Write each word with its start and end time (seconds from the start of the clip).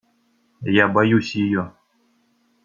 Я 0.65 0.87
боюсь 0.87 1.35
ее! 1.35 1.75